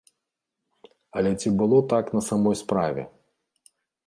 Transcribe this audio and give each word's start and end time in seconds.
Але 1.21 1.31
ці 1.39 1.51
было 1.59 1.77
так 1.93 2.05
на 2.19 2.25
самой 2.29 2.55
справе? 2.63 3.01